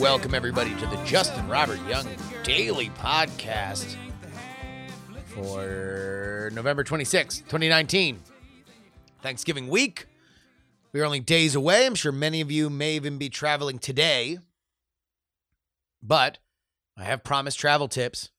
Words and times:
Welcome 0.00 0.34
everybody 0.34 0.74
to 0.76 0.86
the 0.86 0.96
Justin 1.04 1.46
Robert 1.46 1.78
Young 1.86 2.08
Daily 2.42 2.88
Podcast 2.96 3.96
for 5.26 6.48
November 6.54 6.82
26th, 6.84 7.40
2019. 7.40 8.18
Thanksgiving 9.20 9.68
week. 9.68 10.06
We're 10.94 11.04
only 11.04 11.20
days 11.20 11.54
away. 11.54 11.84
I'm 11.84 11.94
sure 11.94 12.12
many 12.12 12.40
of 12.40 12.50
you 12.50 12.70
may 12.70 12.96
even 12.96 13.18
be 13.18 13.28
traveling 13.28 13.78
today. 13.78 14.38
But 16.02 16.38
I 16.96 17.04
have 17.04 17.22
promised 17.22 17.60
travel 17.60 17.86
tips, 17.86 18.30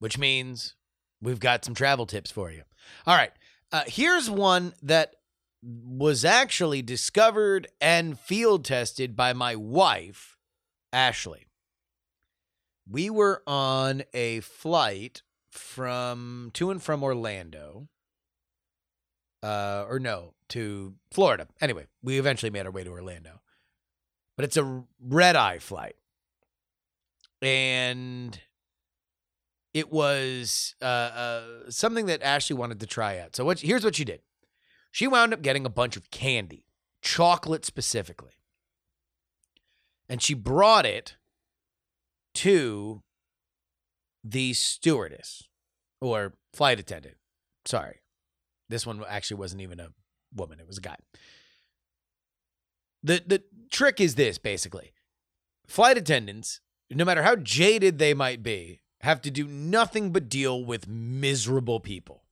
which 0.00 0.18
means 0.18 0.74
we've 1.22 1.40
got 1.40 1.64
some 1.64 1.74
travel 1.74 2.04
tips 2.04 2.30
for 2.30 2.50
you. 2.50 2.64
All 3.06 3.16
right. 3.16 3.32
Uh, 3.72 3.84
here's 3.86 4.28
one 4.28 4.74
that 4.82 5.16
was 5.66 6.24
actually 6.24 6.80
discovered 6.80 7.66
and 7.80 8.18
field 8.18 8.64
tested 8.64 9.16
by 9.16 9.32
my 9.32 9.56
wife, 9.56 10.36
Ashley. 10.92 11.46
We 12.88 13.10
were 13.10 13.42
on 13.46 14.04
a 14.14 14.40
flight 14.40 15.22
from 15.50 16.50
to 16.54 16.70
and 16.70 16.80
from 16.80 17.02
Orlando. 17.02 17.88
Uh, 19.42 19.84
or 19.88 19.98
no, 19.98 20.34
to 20.48 20.94
Florida. 21.10 21.48
Anyway, 21.60 21.86
we 22.02 22.18
eventually 22.18 22.50
made 22.50 22.66
our 22.66 22.72
way 22.72 22.84
to 22.84 22.90
Orlando. 22.90 23.40
But 24.36 24.44
it's 24.44 24.56
a 24.56 24.84
red 25.00 25.36
eye 25.36 25.58
flight. 25.58 25.96
And 27.42 28.38
it 29.74 29.92
was 29.92 30.74
uh, 30.80 30.84
uh, 30.84 31.42
something 31.68 32.06
that 32.06 32.22
Ashley 32.22 32.56
wanted 32.56 32.80
to 32.80 32.86
try 32.86 33.18
out. 33.18 33.36
So 33.36 33.44
what, 33.44 33.60
here's 33.60 33.84
what 33.84 33.94
she 33.96 34.04
did. 34.04 34.20
She 34.96 35.06
wound 35.06 35.34
up 35.34 35.42
getting 35.42 35.66
a 35.66 35.68
bunch 35.68 35.98
of 35.98 36.10
candy, 36.10 36.64
chocolate 37.02 37.66
specifically. 37.66 38.32
And 40.08 40.22
she 40.22 40.32
brought 40.32 40.86
it 40.86 41.18
to 42.36 43.02
the 44.24 44.54
stewardess 44.54 45.42
or 46.00 46.32
flight 46.54 46.80
attendant. 46.80 47.16
Sorry. 47.66 48.00
This 48.70 48.86
one 48.86 49.04
actually 49.06 49.36
wasn't 49.36 49.60
even 49.60 49.80
a 49.80 49.90
woman, 50.34 50.60
it 50.60 50.66
was 50.66 50.78
a 50.78 50.80
guy. 50.80 50.96
The 53.02 53.22
the 53.26 53.42
trick 53.70 54.00
is 54.00 54.14
this 54.14 54.38
basically. 54.38 54.94
Flight 55.66 55.98
attendants, 55.98 56.62
no 56.90 57.04
matter 57.04 57.22
how 57.22 57.36
jaded 57.36 57.98
they 57.98 58.14
might 58.14 58.42
be, 58.42 58.80
have 59.02 59.20
to 59.20 59.30
do 59.30 59.46
nothing 59.46 60.10
but 60.10 60.30
deal 60.30 60.64
with 60.64 60.88
miserable 60.88 61.80
people 61.80 62.24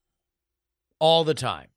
all 0.98 1.24
the 1.24 1.34
time 1.34 1.68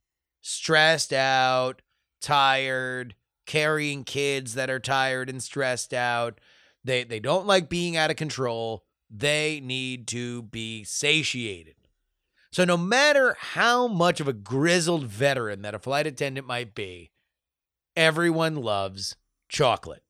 stressed 0.48 1.12
out, 1.12 1.82
tired, 2.22 3.16
carrying 3.46 4.06
kids 4.06 4.54
that 4.54 4.70
are 4.70 4.80
tired 4.80 5.30
and 5.30 5.44
stressed 5.44 5.94
out. 5.94 6.40
They 6.84 7.04
they 7.04 7.20
don't 7.20 7.46
like 7.46 7.70
being 7.70 7.98
out 7.98 8.10
of 8.10 8.16
control. 8.16 8.86
They 9.10 9.60
need 9.62 10.08
to 10.08 10.44
be 10.44 10.86
satiated. 10.86 11.76
So 12.52 12.64
no 12.64 12.78
matter 12.78 13.36
how 13.38 13.88
much 13.88 14.22
of 14.22 14.28
a 14.28 14.34
grizzled 14.34 15.06
veteran 15.06 15.64
that 15.64 15.76
a 15.76 15.80
flight 15.80 16.08
attendant 16.08 16.48
might 16.48 16.74
be, 16.74 17.12
everyone 17.96 18.56
loves 18.56 19.18
chocolate. 19.50 20.04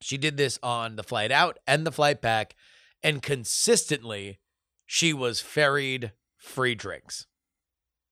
She 0.00 0.16
did 0.16 0.38
this 0.38 0.58
on 0.62 0.96
the 0.96 1.02
flight 1.02 1.30
out 1.30 1.58
and 1.66 1.86
the 1.86 1.92
flight 1.92 2.22
back, 2.22 2.54
and 3.02 3.20
consistently 3.20 4.38
she 4.86 5.12
was 5.12 5.40
ferried 5.40 6.12
free 6.38 6.74
drinks. 6.74 7.26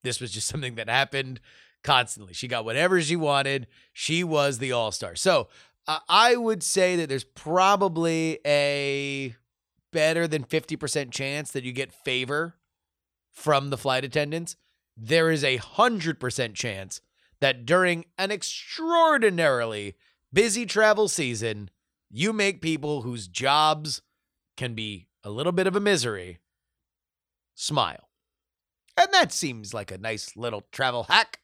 This 0.09 0.21
was 0.21 0.33
just 0.33 0.49
something 0.53 0.77
that 0.77 0.89
happened 0.89 1.41
constantly. 1.85 2.35
She 2.35 2.49
got 2.49 2.65
whatever 2.65 3.01
she 3.01 3.17
wanted. 3.17 3.67
She 3.93 4.25
was 4.25 4.59
the 4.59 4.73
all 4.73 4.91
star. 4.91 5.15
So 5.15 5.49
uh, 5.87 6.01
I 6.09 6.37
would 6.37 6.63
say 6.63 6.97
that 6.97 7.09
there's 7.09 7.25
probably 7.25 8.41
a 8.47 9.35
better 9.93 10.27
than 10.27 10.45
50% 10.45 11.11
chance 11.11 11.51
that 11.53 11.65
you 11.65 11.73
get 11.73 11.93
favor 11.93 12.57
from 13.33 13.71
the 13.71 13.79
flight 13.79 14.05
attendants. 14.05 14.57
There 14.97 15.31
is 15.31 15.45
a 15.45 15.59
100% 15.59 16.55
chance 16.55 17.01
that 17.41 17.65
during 17.65 18.05
an 18.19 18.31
extraordinarily 18.31 19.95
busy 20.33 20.67
travel 20.67 21.09
season, 21.09 21.71
you 22.11 22.33
make 22.33 22.61
people 22.61 23.03
whose 23.03 23.29
jobs 23.29 24.03
can 24.57 24.75
be 24.75 25.07
a 25.23 25.31
little 25.31 25.53
bit 25.53 25.67
of 25.67 25.77
a 25.77 25.81
misery 25.81 26.39
smile. 27.55 28.08
And 28.99 29.15
that 29.15 29.33
seems 29.33 29.73
like 29.73 29.93
a 29.93 29.99
nice 29.99 30.37
little 30.37 30.65
travel 30.73 31.05
hack. 31.05 31.39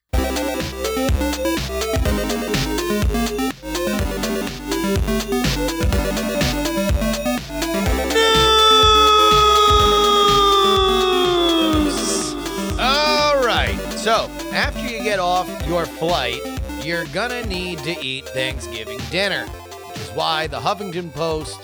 News! 11.04 12.34
All 12.80 13.44
right. 13.44 13.78
So, 13.98 14.28
after 14.52 14.80
you 14.80 15.00
get 15.04 15.20
off 15.20 15.48
your 15.68 15.86
flight, 15.86 16.40
you're 16.82 17.04
gonna 17.06 17.46
need 17.46 17.78
to 17.80 17.96
eat 18.04 18.28
Thanksgiving 18.30 18.98
dinner, 19.12 19.46
which 19.46 19.98
is 19.98 20.10
why 20.10 20.48
the 20.48 20.58
Huffington 20.58 21.14
Post 21.14 21.60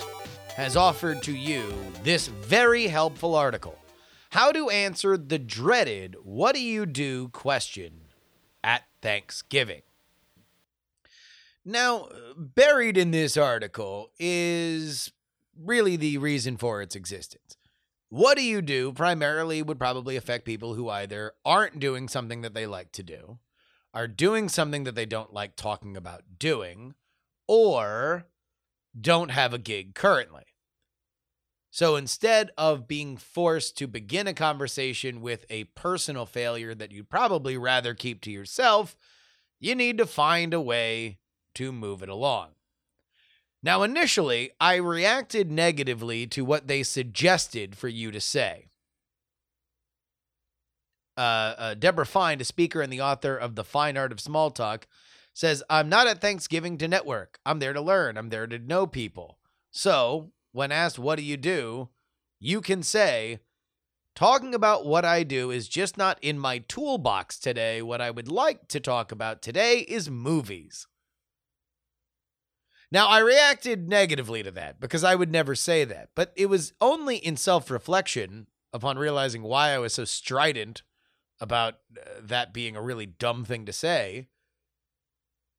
has 0.54 0.76
offered 0.76 1.20
to 1.24 1.32
you 1.32 1.74
this 2.04 2.28
very 2.28 2.86
helpful 2.86 3.34
article 3.34 3.79
How 4.30 4.52
to 4.52 4.70
Answer 4.70 5.16
the 5.16 5.40
Dreaded 5.40 6.14
What 6.22 6.54
Do 6.54 6.62
You 6.62 6.86
Do 6.86 7.30
question 7.30 8.02
at 8.62 8.84
Thanksgiving. 9.02 9.82
Now, 11.64 12.08
buried 12.36 12.96
in 12.96 13.10
this 13.10 13.36
article 13.36 14.12
is 14.20 15.10
really 15.60 15.96
the 15.96 16.18
reason 16.18 16.58
for 16.58 16.80
its 16.80 16.94
existence. 16.94 17.56
What 18.08 18.36
do 18.36 18.44
you 18.44 18.62
do 18.62 18.92
primarily 18.92 19.62
would 19.62 19.80
probably 19.80 20.14
affect 20.14 20.44
people 20.44 20.74
who 20.74 20.88
either 20.88 21.32
aren't 21.44 21.80
doing 21.80 22.06
something 22.06 22.42
that 22.42 22.54
they 22.54 22.66
like 22.66 22.92
to 22.92 23.02
do, 23.02 23.38
are 23.92 24.06
doing 24.06 24.48
something 24.48 24.84
that 24.84 24.94
they 24.94 25.06
don't 25.06 25.34
like 25.34 25.56
talking 25.56 25.96
about 25.96 26.22
doing, 26.38 26.94
or 27.48 28.26
don't 28.98 29.32
have 29.32 29.52
a 29.52 29.58
gig 29.58 29.96
currently. 29.96 30.44
So 31.70 31.94
instead 31.94 32.50
of 32.58 32.88
being 32.88 33.16
forced 33.16 33.78
to 33.78 33.86
begin 33.86 34.26
a 34.26 34.34
conversation 34.34 35.20
with 35.20 35.46
a 35.48 35.64
personal 35.64 36.26
failure 36.26 36.74
that 36.74 36.90
you'd 36.90 37.08
probably 37.08 37.56
rather 37.56 37.94
keep 37.94 38.20
to 38.22 38.30
yourself, 38.30 38.96
you 39.60 39.74
need 39.74 39.96
to 39.98 40.06
find 40.06 40.52
a 40.52 40.60
way 40.60 41.18
to 41.54 41.70
move 41.70 42.02
it 42.02 42.08
along. 42.08 42.50
Now, 43.62 43.82
initially, 43.82 44.50
I 44.58 44.76
reacted 44.76 45.50
negatively 45.50 46.26
to 46.28 46.44
what 46.44 46.66
they 46.66 46.82
suggested 46.82 47.76
for 47.76 47.88
you 47.88 48.10
to 48.10 48.20
say. 48.20 48.66
Uh, 51.16 51.54
uh, 51.58 51.74
Debra 51.74 52.06
Fine, 52.06 52.40
a 52.40 52.44
speaker 52.44 52.80
and 52.80 52.92
the 52.92 53.02
author 53.02 53.36
of 53.36 53.54
The 53.54 53.64
Fine 53.64 53.98
Art 53.98 54.12
of 54.12 54.20
Small 54.20 54.50
Talk, 54.50 54.86
says, 55.34 55.62
I'm 55.68 55.90
not 55.90 56.06
at 56.06 56.20
Thanksgiving 56.20 56.78
to 56.78 56.88
network. 56.88 57.38
I'm 57.44 57.58
there 57.58 57.74
to 57.74 57.80
learn. 57.80 58.16
I'm 58.16 58.30
there 58.30 58.46
to 58.46 58.58
know 58.58 58.86
people. 58.86 59.38
So, 59.70 60.32
when 60.52 60.72
asked, 60.72 60.98
What 60.98 61.16
do 61.16 61.22
you 61.22 61.36
do? 61.36 61.88
you 62.38 62.60
can 62.60 62.82
say, 62.82 63.40
Talking 64.16 64.54
about 64.54 64.84
what 64.84 65.04
I 65.04 65.22
do 65.22 65.50
is 65.50 65.68
just 65.68 65.96
not 65.96 66.18
in 66.20 66.38
my 66.38 66.58
toolbox 66.58 67.38
today. 67.38 67.80
What 67.80 68.00
I 68.00 68.10
would 68.10 68.30
like 68.30 68.68
to 68.68 68.80
talk 68.80 69.12
about 69.12 69.40
today 69.40 69.78
is 69.78 70.10
movies. 70.10 70.86
Now, 72.92 73.06
I 73.06 73.20
reacted 73.20 73.88
negatively 73.88 74.42
to 74.42 74.50
that 74.50 74.80
because 74.80 75.04
I 75.04 75.14
would 75.14 75.30
never 75.30 75.54
say 75.54 75.84
that, 75.84 76.10
but 76.16 76.32
it 76.36 76.46
was 76.46 76.72
only 76.80 77.16
in 77.16 77.36
self 77.36 77.70
reflection 77.70 78.48
upon 78.72 78.98
realizing 78.98 79.42
why 79.42 79.70
I 79.70 79.78
was 79.78 79.94
so 79.94 80.04
strident 80.04 80.82
about 81.40 81.74
uh, 81.96 82.20
that 82.20 82.52
being 82.52 82.76
a 82.76 82.82
really 82.82 83.06
dumb 83.06 83.44
thing 83.44 83.64
to 83.66 83.72
say 83.72 84.28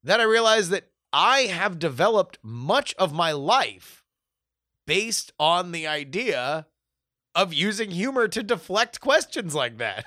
that 0.03 0.19
I 0.19 0.23
realized 0.23 0.69
that 0.71 0.91
I 1.11 1.41
have 1.41 1.79
developed 1.79 2.37
much 2.43 2.93
of 2.95 3.13
my 3.13 3.31
life 3.31 4.00
based 4.85 5.31
on 5.39 5.71
the 5.71 5.87
idea 5.87 6.67
of 7.33 7.53
using 7.53 7.91
humor 7.91 8.27
to 8.27 8.43
deflect 8.43 8.99
questions 8.99 9.55
like 9.55 9.77
that. 9.77 10.05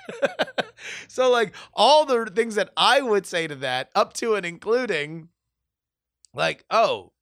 so, 1.07 1.29
like, 1.29 1.53
all 1.73 2.05
the 2.05 2.31
things 2.33 2.55
that 2.55 2.69
I 2.77 3.01
would 3.01 3.25
say 3.25 3.47
to 3.47 3.55
that, 3.55 3.89
up 3.95 4.13
to 4.13 4.35
and 4.35 4.45
including, 4.45 5.29
like, 6.33 6.65
oh, 6.69 7.13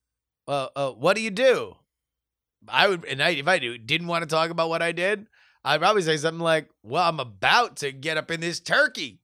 uh, 0.48 0.68
uh, 0.76 0.92
what 0.92 1.16
do 1.16 1.22
you 1.22 1.32
do? 1.32 1.76
I 2.68 2.88
would, 2.88 3.06
and 3.06 3.22
I, 3.22 3.32
if 3.32 3.48
I 3.48 3.60
do, 3.60 3.78
didn't 3.78 4.08
want 4.08 4.24
to 4.24 4.28
talk 4.28 4.50
about 4.50 4.70
what 4.70 4.82
I 4.82 4.92
did, 4.92 5.28
I'd 5.64 5.80
probably 5.80 6.02
say 6.02 6.18
something 6.18 6.44
like, 6.44 6.70
well, 6.82 7.08
I'm 7.08 7.20
about 7.20 7.78
to 7.78 7.92
get 7.92 8.18
up 8.18 8.30
in 8.32 8.42
this 8.42 8.60
turkey, 8.60 9.22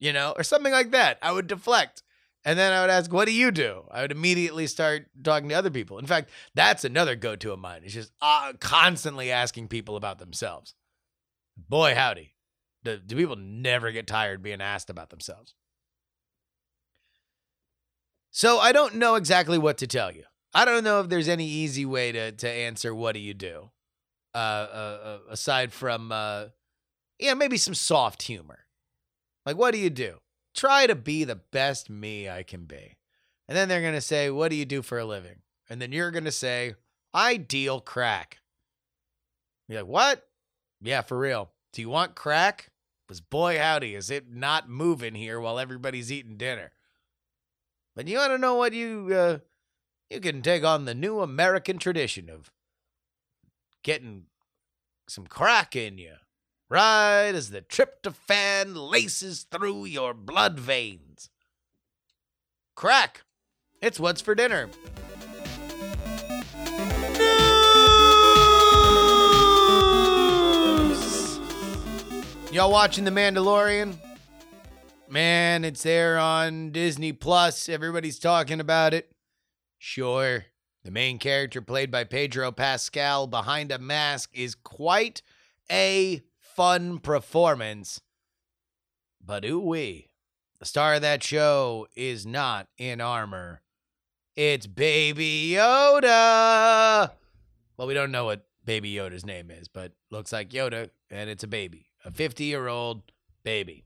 you 0.00 0.12
know, 0.12 0.34
or 0.36 0.42
something 0.42 0.72
like 0.72 0.90
that. 0.90 1.18
I 1.22 1.32
would 1.32 1.46
deflect. 1.46 2.02
And 2.44 2.58
then 2.58 2.72
I 2.72 2.82
would 2.82 2.90
ask, 2.90 3.10
what 3.10 3.26
do 3.26 3.32
you 3.32 3.50
do? 3.50 3.84
I 3.90 4.02
would 4.02 4.12
immediately 4.12 4.66
start 4.66 5.06
talking 5.22 5.48
to 5.48 5.54
other 5.54 5.70
people. 5.70 5.98
In 5.98 6.06
fact, 6.06 6.28
that's 6.54 6.84
another 6.84 7.16
go 7.16 7.36
to 7.36 7.52
of 7.52 7.58
mine. 7.58 7.80
It's 7.84 7.94
just 7.94 8.12
uh, 8.20 8.52
constantly 8.60 9.30
asking 9.30 9.68
people 9.68 9.96
about 9.96 10.18
themselves. 10.18 10.74
Boy, 11.56 11.94
howdy. 11.94 12.34
Do, 12.82 12.98
do 12.98 13.16
people 13.16 13.36
never 13.36 13.92
get 13.92 14.06
tired 14.06 14.42
being 14.42 14.60
asked 14.60 14.90
about 14.90 15.08
themselves? 15.08 15.54
So 18.30 18.58
I 18.58 18.72
don't 18.72 18.96
know 18.96 19.14
exactly 19.14 19.56
what 19.56 19.78
to 19.78 19.86
tell 19.86 20.12
you. 20.12 20.24
I 20.52 20.64
don't 20.64 20.84
know 20.84 21.00
if 21.00 21.08
there's 21.08 21.28
any 21.28 21.46
easy 21.46 21.86
way 21.86 22.12
to, 22.12 22.32
to 22.32 22.48
answer 22.48 22.94
what 22.94 23.12
do 23.12 23.20
you 23.20 23.32
do, 23.32 23.70
uh, 24.34 24.38
uh, 24.38 24.98
uh, 25.02 25.18
aside 25.30 25.72
from, 25.72 26.12
uh, 26.12 26.46
yeah, 27.18 27.34
maybe 27.34 27.56
some 27.56 27.74
soft 27.74 28.22
humor. 28.24 28.66
Like, 29.46 29.56
what 29.56 29.72
do 29.72 29.78
you 29.78 29.88
do? 29.88 30.18
Try 30.54 30.86
to 30.86 30.94
be 30.94 31.24
the 31.24 31.36
best 31.36 31.90
me 31.90 32.28
I 32.28 32.42
can 32.42 32.64
be. 32.64 32.96
And 33.48 33.56
then 33.56 33.68
they're 33.68 33.82
going 33.82 33.94
to 33.94 34.00
say, 34.00 34.30
What 34.30 34.50
do 34.50 34.56
you 34.56 34.64
do 34.64 34.82
for 34.82 34.98
a 34.98 35.04
living? 35.04 35.40
And 35.68 35.80
then 35.80 35.92
you're 35.92 36.10
going 36.10 36.24
to 36.24 36.32
say, 36.32 36.74
I 37.12 37.36
deal 37.36 37.80
crack. 37.80 38.38
You're 39.68 39.82
like, 39.82 39.90
What? 39.90 40.28
Yeah, 40.80 41.02
for 41.02 41.18
real. 41.18 41.50
Do 41.72 41.82
you 41.82 41.88
want 41.88 42.14
crack? 42.14 42.70
Because 43.06 43.20
boy, 43.20 43.58
howdy, 43.58 43.94
is 43.94 44.10
it 44.10 44.30
not 44.30 44.68
moving 44.68 45.14
here 45.14 45.38
while 45.38 45.58
everybody's 45.58 46.10
eating 46.10 46.36
dinner. 46.36 46.72
But 47.94 48.08
you 48.08 48.18
want 48.18 48.32
to 48.32 48.38
know 48.38 48.54
what 48.54 48.72
you, 48.72 49.10
uh, 49.14 49.38
you 50.10 50.20
can 50.20 50.42
take 50.42 50.64
on 50.64 50.84
the 50.84 50.94
new 50.94 51.20
American 51.20 51.78
tradition 51.78 52.30
of 52.30 52.50
getting 53.82 54.24
some 55.06 55.26
crack 55.26 55.76
in 55.76 55.98
you 55.98 56.14
right 56.74 57.32
as 57.32 57.50
the 57.50 57.62
tryptophan 57.62 58.74
laces 58.74 59.46
through 59.48 59.84
your 59.84 60.12
blood 60.12 60.58
veins. 60.58 61.30
Crack! 62.74 63.22
It's 63.80 64.00
what's 64.00 64.20
for 64.20 64.34
dinner. 64.34 64.68
News! 70.66 71.38
Y'all 72.50 72.72
watching 72.72 73.04
The 73.04 73.12
Mandalorian? 73.12 73.94
Man, 75.08 75.64
it's 75.64 75.84
there 75.84 76.18
on 76.18 76.72
Disney 76.72 77.12
Plus. 77.12 77.68
Everybody's 77.68 78.18
talking 78.18 78.58
about 78.58 78.92
it. 78.92 79.12
Sure, 79.78 80.46
the 80.82 80.90
main 80.90 81.20
character 81.20 81.62
played 81.62 81.92
by 81.92 82.02
Pedro 82.02 82.50
Pascal 82.50 83.28
behind 83.28 83.70
a 83.70 83.78
mask 83.78 84.30
is 84.32 84.56
quite 84.56 85.22
a 85.70 86.20
fun 86.54 86.98
performance. 86.98 88.00
But 89.24 89.44
ooh 89.44 89.60
wee, 89.60 90.08
the 90.58 90.66
star 90.66 90.94
of 90.94 91.02
that 91.02 91.22
show 91.22 91.86
is 91.96 92.26
not 92.26 92.68
in 92.78 93.00
armor. 93.00 93.62
It's 94.36 94.66
Baby 94.66 95.52
Yoda. 95.52 97.10
Well, 97.76 97.88
we 97.88 97.94
don't 97.94 98.12
know 98.12 98.24
what 98.24 98.46
Baby 98.64 98.94
Yoda's 98.94 99.26
name 99.26 99.50
is, 99.50 99.68
but 99.68 99.92
looks 100.10 100.32
like 100.32 100.50
Yoda, 100.50 100.90
and 101.10 101.28
it's 101.30 101.44
a 101.44 101.48
baby, 101.48 101.86
a 102.04 102.10
50 102.10 102.44
year 102.44 102.68
old 102.68 103.02
baby. 103.42 103.84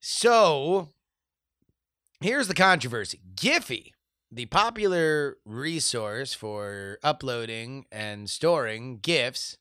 So 0.00 0.88
here's 2.20 2.48
the 2.48 2.54
controversy 2.54 3.20
Giphy, 3.34 3.92
the 4.30 4.46
popular 4.46 5.38
resource 5.44 6.34
for 6.34 6.98
uploading 7.02 7.86
and 7.90 8.28
storing 8.28 8.98
GIFs, 8.98 9.56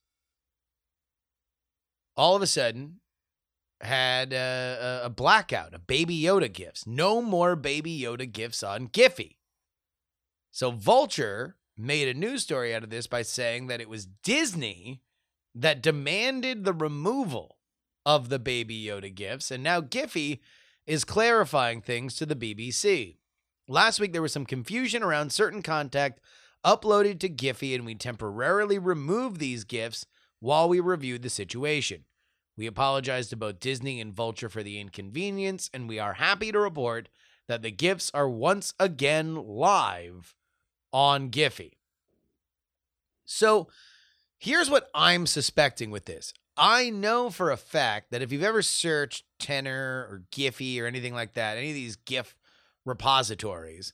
all 2.16 2.36
of 2.36 2.42
a 2.42 2.48
sudden 2.48 3.00
had 3.82 4.34
a, 4.34 5.02
a, 5.04 5.10
blackout, 5.10 5.74
a 5.74 5.80
Baby 5.80 6.22
Yoda 6.22 6.52
GIFs. 6.52 6.88
No 6.88 7.22
more 7.22 7.56
Baby 7.56 8.00
Yoda 8.00 8.32
GIFs 8.32 8.64
on 8.64 8.88
Giphy. 8.88 9.38
So 10.52 10.72
Vulture 10.72 11.58
made 11.78 12.08
a 12.08 12.14
news 12.14 12.44
story 12.44 12.74
out 12.74 12.84
of 12.84 12.90
this 12.90 13.08
by 13.08 13.24
saying 13.24 13.68
that 13.68 13.82
it 13.82 13.90
was 13.90 14.06
Disney 14.06 15.02
that 15.56 15.82
demanded 15.82 16.64
the 16.64 16.74
removal 16.74 17.58
of 18.06 18.30
the 18.30 18.40
Baby 18.40 18.86
Yoda 18.86 19.14
GIFs, 19.14 19.52
and 19.52 19.64
now 19.64 19.82
Giphy 19.82 20.40
is 20.86 21.06
clarifying 21.06 21.82
things 21.82 22.16
to 22.16 22.26
the 22.26 22.36
BBC. 22.36 23.18
Last 23.68 24.00
week 24.00 24.12
there 24.12 24.22
was 24.22 24.34
some 24.34 24.46
confusion 24.46 25.04
around 25.04 25.32
certain 25.32 25.62
content 25.62 26.16
uploaded 26.66 27.20
to 27.20 27.30
Giphy, 27.30 27.74
and 27.76 27.86
we 27.86 27.96
temporarily 27.96 28.78
removed 28.78 29.40
these 29.40 29.64
gifs 29.64 30.06
while 30.44 30.68
we 30.68 30.82
reviewed 30.82 31.22
the 31.22 31.30
situation. 31.30 32.04
We 32.58 32.68
apologize 32.68 33.30
to 33.30 33.38
both 33.38 33.62
Disney 33.62 34.02
and 34.02 34.14
Vulture 34.14 34.50
for 34.50 34.62
the 34.62 34.78
inconvenience, 34.78 35.70
and 35.74 35.88
we 35.88 36.00
are 36.00 36.16
happy 36.16 36.52
to 36.52 36.60
report 36.60 37.08
that 37.48 37.62
the 37.62 37.72
GIFs 37.72 38.12
are 38.14 38.28
once 38.28 38.74
again 38.78 39.36
live 39.36 40.36
on 40.92 41.32
Giphy. 41.32 41.72
So 43.24 43.70
here's 44.38 44.70
what 44.70 44.90
I'm 44.94 45.28
suspecting 45.28 45.92
with 45.92 46.04
this. 46.04 46.34
I 46.58 46.90
know 46.90 47.30
for 47.30 47.50
a 47.50 47.56
fact 47.56 48.12
that 48.12 48.22
if 48.22 48.34
you've 48.34 48.44
ever 48.44 48.62
searched 48.62 49.24
Tenor 49.40 50.10
or 50.10 50.24
Giphy 50.30 50.82
or 50.82 50.88
anything 50.88 51.14
like 51.14 51.36
that, 51.36 51.58
any 51.58 51.70
of 51.70 51.76
these 51.76 51.96
GIF 51.96 52.36
repositories, 52.86 53.94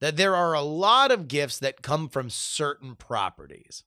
that 0.00 0.16
there 0.16 0.34
are 0.34 0.54
a 0.54 0.60
lot 0.60 1.12
of 1.12 1.28
GIFs 1.28 1.60
that 1.60 1.82
come 1.82 2.08
from 2.08 2.30
certain 2.30 2.96
properties 2.96 3.84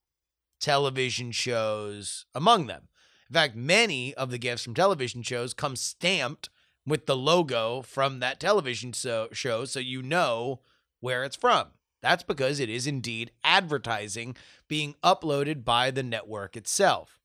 television 0.64 1.32
shows 1.34 2.26
among 2.34 2.68
them. 2.68 2.88
In 3.30 3.34
fact, 3.34 3.56
many 3.56 4.14
of 4.14 4.32
the 4.32 4.38
GIFs 4.38 4.64
from 4.64 4.74
television 4.74 5.22
shows 5.22 5.54
come 5.54 5.76
stamped 5.76 6.50
with 6.86 7.06
the 7.06 7.18
logo 7.18 7.82
from 7.82 8.20
that 8.20 8.40
television 8.40 8.94
so- 8.94 9.28
show 9.34 9.66
so 9.66 9.80
you 9.80 10.02
know 10.02 10.62
where 11.02 11.26
it's 11.26 11.36
from. 11.36 11.68
That's 12.02 12.24
because 12.24 12.60
it 12.60 12.70
is 12.70 12.88
indeed 12.88 13.32
advertising 13.44 14.38
being 14.68 14.96
uploaded 15.04 15.66
by 15.66 15.92
the 15.92 16.04
network 16.04 16.56
itself. 16.56 17.20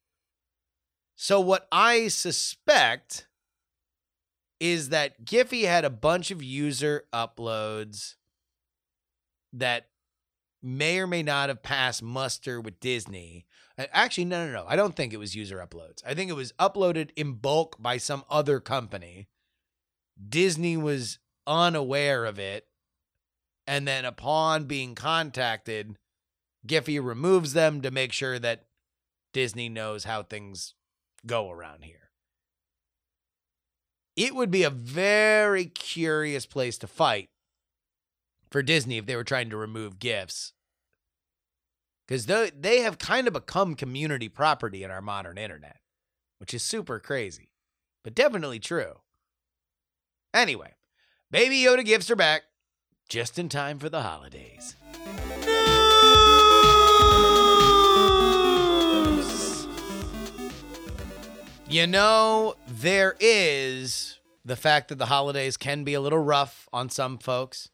So, 1.17 1.41
what 1.41 1.67
I 1.73 2.09
suspect 2.09 3.27
is 4.61 4.89
that 4.89 5.25
Giphy 5.25 5.65
had 5.65 5.85
a 5.85 5.91
bunch 5.91 6.31
of 6.31 6.43
user 6.43 7.05
uploads 7.12 8.15
that 9.53 9.89
may 10.62 10.99
or 10.99 11.07
may 11.07 11.23
not 11.23 11.49
have 11.49 11.62
passed 11.62 12.03
muster 12.03 12.61
with 12.61 12.81
Disney. 12.81 13.47
Actually, 13.79 14.25
no, 14.25 14.47
no, 14.47 14.53
no. 14.53 14.65
I 14.67 14.77
don't 14.77 14.97
think 14.97 15.12
it 15.12 15.19
was 15.19 15.37
user 15.37 15.59
uploads. 15.59 16.03
I 16.05 16.15
think 16.15 16.31
it 16.31 16.35
was 16.35 16.53
uploaded 16.59 17.11
in 17.17 17.35
bulk 17.35 17.77
by 17.79 17.97
some 17.97 18.25
other 18.29 18.59
company. 18.59 19.29
Disney 20.29 20.77
was 20.77 21.19
unaware 21.47 22.25
of 22.25 22.38
it. 22.38 22.67
And 23.67 23.87
then 23.87 24.05
upon 24.05 24.65
being 24.65 24.95
contacted, 24.95 25.97
Giphy 26.67 27.05
removes 27.05 27.53
them 27.53 27.83
to 27.83 27.91
make 27.91 28.12
sure 28.12 28.38
that 28.38 28.65
Disney 29.33 29.69
knows 29.69 30.05
how 30.05 30.23
things 30.23 30.75
go 31.27 31.50
around 31.50 31.85
here. 31.85 32.11
It 34.17 34.35
would 34.35 34.50
be 34.50 34.65
a 34.65 34.71
very 34.71 35.67
curious 35.67 36.47
place 36.47 36.79
to 36.79 36.87
fight 36.88 37.29
for 38.50 38.62
Disney 38.62 38.99
if 38.99 39.07
they 39.07 39.17
were 39.17 39.25
trying 39.25 39.50
to 39.50 39.57
remove 39.57 39.99
GIFs. 39.99 40.52
Because 42.07 42.26
they, 42.26 42.50
they 42.59 42.81
have 42.81 42.99
kind 42.99 43.26
of 43.26 43.35
become 43.35 43.75
community 43.75 44.28
property 44.28 44.83
in 44.83 44.90
our 44.90 45.02
modern 45.02 45.37
internet, 45.37 45.81
which 46.38 46.55
is 46.55 46.62
super 46.62 46.99
crazy, 46.99 47.50
but 48.02 48.14
definitely 48.14 48.59
true. 48.59 48.95
Anyway, 50.33 50.75
Baby 51.31 51.59
Yoda 51.59 51.85
GIFs 51.85 52.11
are 52.11 52.17
back 52.17 52.45
just 53.09 53.38
in 53.38 53.49
time 53.49 53.78
for 53.78 53.88
the 53.88 54.02
holidays. 54.02 54.76
News! 55.47 56.26
You 61.69 61.87
know, 61.87 62.57
there 62.67 63.14
is 63.21 64.19
the 64.45 64.57
fact 64.57 64.88
that 64.88 64.99
the 64.99 65.07
holidays 65.07 65.57
can 65.59 65.85
be 65.85 65.95
a 65.95 66.00
little 66.00 66.19
rough 66.19 66.69
on 66.73 66.88
some 66.88 67.19
folks. 67.19 67.71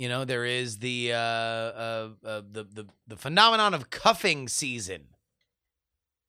You 0.00 0.08
know, 0.08 0.24
there 0.24 0.46
is 0.46 0.78
the 0.78 1.12
uh, 1.12 1.16
uh, 1.18 2.08
uh, 2.24 2.40
the 2.50 2.64
the 2.64 2.86
the 3.06 3.16
phenomenon 3.18 3.74
of 3.74 3.90
cuffing 3.90 4.48
season. 4.48 5.08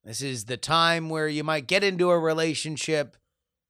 This 0.03 0.21
is 0.21 0.43
the 0.43 0.57
time 0.57 1.07
where 1.07 1.29
you 1.29 1.45
might 1.45 1.67
get 1.67 1.81
into 1.81 2.09
a 2.09 2.19
relationship 2.19 3.15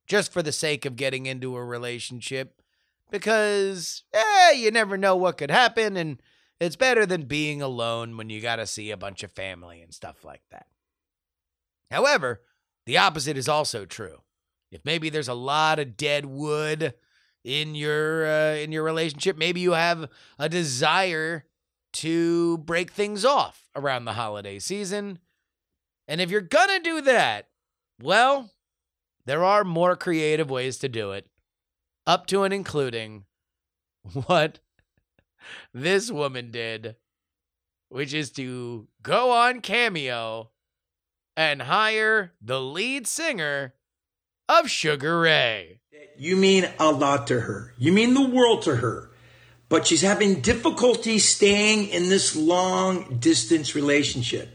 just 0.08 0.34
for 0.34 0.42
the 0.42 0.52
sake 0.52 0.88
of 0.88 0.96
getting 0.96 1.28
into 1.28 1.56
a 1.56 1.64
relationship 1.64 2.64
because 3.12 4.04
eh, 4.12 4.54
you 4.54 4.72
never 4.72 4.98
know 4.98 5.16
what 5.16 5.38
could 5.38 5.52
happen 5.52 5.96
and 5.96 6.20
It's 6.60 6.76
better 6.76 7.06
than 7.06 7.26
being 7.26 7.62
alone 7.62 8.18
when 8.18 8.32
you 8.32 8.42
got 8.42 8.56
to 8.56 8.66
see 8.66 8.90
a 8.90 8.98
bunch 8.98 9.22
of 9.22 9.32
family 9.32 9.84
and 9.84 9.94
stuff 9.94 10.26
like 10.26 10.42
that. 10.50 10.66
However, 11.92 12.42
the 12.88 12.98
opposite 12.98 13.38
is 13.38 13.48
also 13.48 13.86
true. 13.86 14.24
If 14.72 14.84
maybe 14.84 15.12
there's 15.12 15.28
a 15.28 15.36
lot 15.36 15.78
of 15.78 15.96
dead 15.96 16.26
wood 16.26 16.96
in 17.44 17.76
your 17.76 18.26
uh, 18.26 18.56
in 18.56 18.72
your 18.72 18.84
relationship, 18.84 19.38
maybe 19.38 19.60
you 19.62 19.72
have 19.72 20.10
a 20.38 20.50
desire 20.50 21.46
to 21.94 22.58
break 22.60 22.92
things 22.92 23.26
off 23.26 23.68
around 23.76 24.06
the 24.06 24.14
holiday 24.14 24.60
season. 24.60 25.20
And 26.08 26.22
if 26.22 26.30
you're 26.30 26.42
going 26.42 26.70
to 26.70 26.80
do 26.80 27.02
that, 27.02 27.48
well, 28.02 28.52
there 29.26 29.44
are 29.44 29.64
more 29.64 29.96
creative 29.96 30.50
ways 30.50 30.78
to 30.80 30.90
do 30.90 31.12
it, 31.12 31.28
up 32.06 32.28
to 32.28 32.44
and 32.44 32.54
including 32.54 33.26
what 34.26 34.60
this 35.74 36.12
woman 36.12 36.52
did, 36.52 36.96
which 37.90 38.14
is 38.14 38.32
to 38.32 38.88
go 39.02 39.32
on 39.32 39.62
Cameo 39.62 40.50
and 41.36 41.62
hire 41.64 42.34
the 42.42 42.62
lead 42.62 43.08
singer 43.08 43.74
of 44.60 44.70
Sugar 44.70 45.20
Ray. 45.20 45.80
You 46.18 46.36
mean 46.36 46.68
a 46.78 46.92
lot 46.92 47.28
to 47.28 47.42
her. 47.42 47.74
You 47.78 47.92
mean 47.94 48.14
the 48.14 48.28
world 48.28 48.64
to 48.64 48.76
her. 48.76 49.10
But 49.70 49.88
she's 49.88 50.02
having 50.02 50.42
difficulty 50.42 51.20
staying 51.20 51.88
in 51.88 52.10
this 52.10 52.36
long 52.36 53.18
distance 53.20 53.76
relationship. 53.76 54.50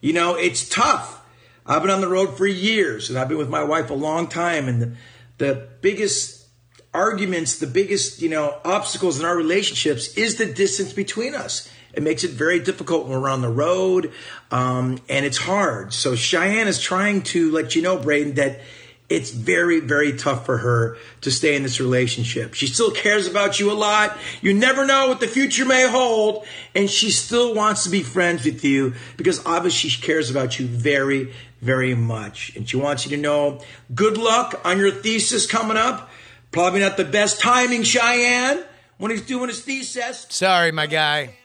You 0.00 0.12
know, 0.12 0.34
it's 0.34 0.68
tough. 0.68 1.24
I've 1.64 1.82
been 1.82 1.92
on 1.92 2.00
the 2.00 2.08
road 2.08 2.36
for 2.36 2.46
years 2.46 3.08
and 3.08 3.18
I've 3.18 3.28
been 3.28 3.38
with 3.38 3.48
my 3.48 3.62
wife 3.62 3.90
a 3.90 3.94
long 3.94 4.26
time. 4.26 4.68
And 4.68 4.82
the, 4.82 4.96
the 5.38 5.68
biggest 5.80 6.48
arguments, 6.92 7.60
the 7.60 7.68
biggest, 7.68 8.20
you 8.20 8.28
know, 8.28 8.58
obstacles 8.64 9.20
in 9.20 9.24
our 9.24 9.36
relationships 9.36 10.16
is 10.16 10.36
the 10.36 10.46
distance 10.46 10.92
between 10.92 11.36
us. 11.36 11.70
It 11.94 12.02
makes 12.02 12.24
it 12.24 12.32
very 12.32 12.58
difficult 12.58 13.06
when 13.06 13.22
we're 13.22 13.30
on 13.30 13.40
the 13.40 13.48
road, 13.48 14.12
um, 14.50 14.98
and 15.08 15.24
it's 15.24 15.38
hard. 15.38 15.94
So 15.94 16.14
Cheyenne 16.14 16.68
is 16.68 16.78
trying 16.78 17.22
to 17.22 17.50
let 17.52 17.74
you 17.74 17.80
know, 17.80 17.96
Braden, 17.96 18.34
that 18.34 18.60
it's 19.08 19.30
very, 19.30 19.80
very 19.80 20.16
tough 20.16 20.44
for 20.44 20.58
her 20.58 20.96
to 21.20 21.30
stay 21.30 21.54
in 21.54 21.62
this 21.62 21.78
relationship. 21.78 22.54
She 22.54 22.66
still 22.66 22.90
cares 22.90 23.28
about 23.28 23.60
you 23.60 23.70
a 23.70 23.74
lot. 23.74 24.16
You 24.40 24.52
never 24.52 24.84
know 24.84 25.08
what 25.08 25.20
the 25.20 25.28
future 25.28 25.64
may 25.64 25.88
hold. 25.88 26.44
And 26.74 26.90
she 26.90 27.10
still 27.10 27.54
wants 27.54 27.84
to 27.84 27.90
be 27.90 28.02
friends 28.02 28.44
with 28.44 28.64
you 28.64 28.94
because 29.16 29.44
obviously 29.46 29.90
she 29.90 30.02
cares 30.02 30.28
about 30.28 30.58
you 30.58 30.66
very, 30.66 31.32
very 31.60 31.94
much. 31.94 32.56
And 32.56 32.68
she 32.68 32.76
wants 32.76 33.04
you 33.04 33.16
to 33.16 33.22
know 33.22 33.60
good 33.94 34.18
luck 34.18 34.60
on 34.64 34.78
your 34.78 34.90
thesis 34.90 35.46
coming 35.46 35.76
up. 35.76 36.10
Probably 36.50 36.80
not 36.80 36.96
the 36.96 37.04
best 37.04 37.40
timing, 37.40 37.84
Cheyenne, 37.84 38.64
when 38.98 39.12
he's 39.12 39.22
doing 39.22 39.48
his 39.48 39.60
thesis. 39.60 40.26
Sorry, 40.30 40.72
my 40.72 40.86
guy. 40.86 41.36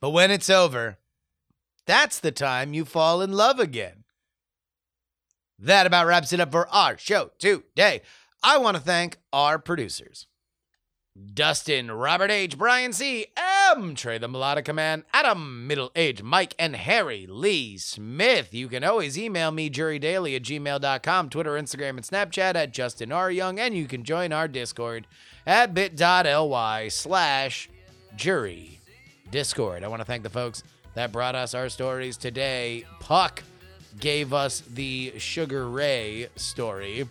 But 0.00 0.10
when 0.10 0.30
it's 0.30 0.50
over, 0.50 0.98
that's 1.86 2.18
the 2.18 2.32
time 2.32 2.74
you 2.74 2.84
fall 2.84 3.22
in 3.22 3.32
love 3.32 3.58
again. 3.58 4.04
That 5.58 5.86
about 5.86 6.06
wraps 6.06 6.32
it 6.32 6.40
up 6.40 6.52
for 6.52 6.68
our 6.68 6.96
show 6.98 7.30
today. 7.38 8.02
I 8.42 8.58
want 8.58 8.76
to 8.76 8.82
thank 8.82 9.18
our 9.32 9.58
producers 9.58 10.26
Dustin, 11.34 11.90
Robert 11.90 12.30
H., 12.30 12.56
Brian 12.56 12.92
C., 12.92 13.26
M., 13.36 13.94
Trey 13.96 14.18
the 14.18 14.28
Melodica 14.28 14.72
Man, 14.72 15.04
Adam, 15.12 15.66
Middle 15.66 15.90
Age, 15.96 16.22
Mike, 16.22 16.54
and 16.58 16.76
Harry 16.76 17.26
Lee 17.28 17.76
Smith. 17.76 18.54
You 18.54 18.68
can 18.68 18.84
always 18.84 19.18
email 19.18 19.50
me, 19.50 19.68
jurydaily 19.68 20.36
at 20.36 20.42
gmail.com, 20.42 21.28
Twitter, 21.28 21.52
Instagram, 21.52 21.90
and 21.90 22.02
Snapchat 22.02 22.54
at 22.54 22.72
Justin 22.72 23.10
R. 23.10 23.30
Young, 23.30 23.58
and 23.58 23.76
you 23.76 23.86
can 23.86 24.04
join 24.04 24.32
our 24.32 24.46
Discord 24.46 25.08
at 25.44 25.74
bit.ly 25.74 26.88
slash 26.88 27.68
jury 28.14 28.78
Discord. 29.30 29.82
I 29.82 29.88
want 29.88 30.00
to 30.00 30.06
thank 30.06 30.22
the 30.22 30.30
folks 30.30 30.62
that 30.94 31.12
brought 31.12 31.34
us 31.34 31.54
our 31.54 31.68
stories 31.68 32.16
today. 32.16 32.84
Puck 33.00 33.42
gave 34.00 34.32
us 34.32 34.62
the 34.74 35.12
Sugar 35.18 35.68
Ray 35.68 36.28
story. 36.36 37.08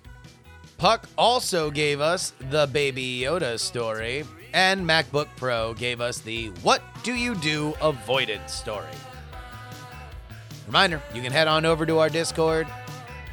Puck 0.78 1.08
also 1.18 1.72
gave 1.72 2.02
us 2.02 2.34
the 2.52 2.68
Baby 2.68 3.22
Yoda 3.22 3.60
story. 3.60 4.26
And 4.54 4.88
MacBook 4.88 5.28
Pro 5.36 5.74
gave 5.74 6.02
us 6.02 6.20
the 6.20 6.48
What 6.64 6.82
Do 7.04 7.14
You 7.14 7.36
Do 7.36 7.74
Avoidance 7.82 8.54
story. 8.54 8.88
Reminder 10.66 11.02
you 11.14 11.22
can 11.22 11.32
head 11.32 11.48
on 11.48 11.66
over 11.66 11.86
to 11.86 12.00
our 12.00 12.10
Discord, 12.10 12.68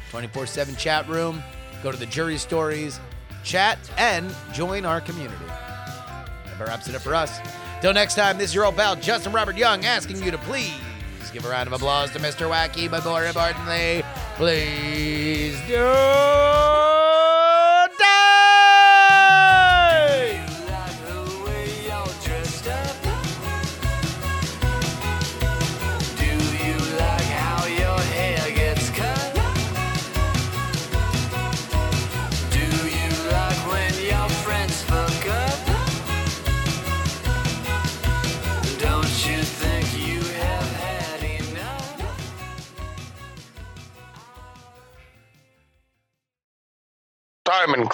24 0.09 0.45
7 0.45 0.75
chat 0.75 1.07
room, 1.07 1.43
go 1.83 1.91
to 1.91 1.97
the 1.97 2.05
jury 2.05 2.37
stories, 2.37 2.99
chat, 3.43 3.77
and 3.97 4.33
join 4.53 4.85
our 4.85 5.01
community. 5.01 5.45
That 5.47 6.67
wraps 6.67 6.87
it 6.87 6.95
up 6.95 7.01
for 7.01 7.13
us. 7.13 7.39
Till 7.81 7.93
next 7.93 8.15
time, 8.15 8.37
this 8.37 8.49
is 8.51 8.55
your 8.55 8.65
old 8.65 8.75
pal 8.75 8.95
Justin 8.95 9.33
Robert 9.33 9.57
Young 9.57 9.83
asking 9.85 10.23
you 10.23 10.31
to 10.31 10.37
please 10.39 10.73
give 11.35 11.43
a 11.43 11.49
round 11.49 11.67
of 11.67 11.73
applause 11.73 12.11
to 12.11 12.19
Mr. 12.19 12.49
Wacky, 12.49 12.89
but 12.89 13.03
more 13.03 13.25
importantly, 13.25 14.03
please 14.37 15.59
do 15.67 16.44